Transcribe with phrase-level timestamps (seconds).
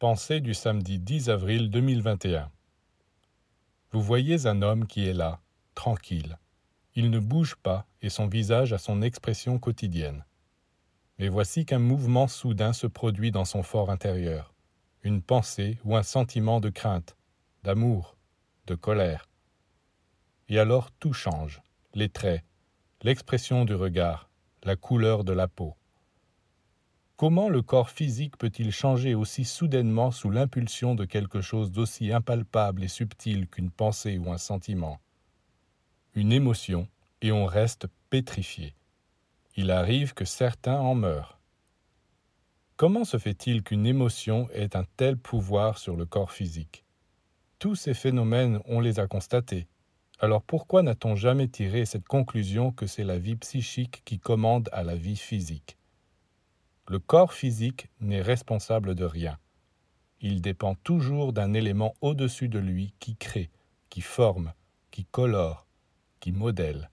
[0.00, 2.50] Pensée du samedi 10 avril 2021.
[3.92, 5.40] Vous voyez un homme qui est là,
[5.76, 6.36] tranquille.
[6.96, 10.24] Il ne bouge pas et son visage a son expression quotidienne.
[11.18, 14.52] Mais voici qu'un mouvement soudain se produit dans son fort intérieur,
[15.04, 17.16] une pensée ou un sentiment de crainte,
[17.62, 18.16] d'amour,
[18.66, 19.28] de colère.
[20.48, 21.62] Et alors tout change,
[21.94, 22.44] les traits,
[23.02, 24.28] l'expression du regard,
[24.64, 25.76] la couleur de la peau.
[27.16, 32.82] Comment le corps physique peut-il changer aussi soudainement sous l'impulsion de quelque chose d'aussi impalpable
[32.82, 34.98] et subtil qu'une pensée ou un sentiment?
[36.14, 36.88] Une émotion,
[37.22, 38.74] et on reste pétrifié.
[39.54, 41.38] Il arrive que certains en meurent.
[42.76, 46.84] Comment se fait-il qu'une émotion ait un tel pouvoir sur le corps physique?
[47.60, 49.68] Tous ces phénomènes, on les a constatés.
[50.18, 54.82] Alors pourquoi n'a-t-on jamais tiré cette conclusion que c'est la vie psychique qui commande à
[54.82, 55.78] la vie physique?
[56.88, 59.38] Le corps physique n'est responsable de rien.
[60.20, 63.50] Il dépend toujours d'un élément au-dessus de lui qui crée,
[63.90, 64.52] qui forme,
[64.90, 65.66] qui colore,
[66.20, 66.90] qui modèle.